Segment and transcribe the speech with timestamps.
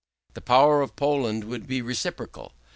[0.33, 2.53] "The power of Poland would be reciprocal.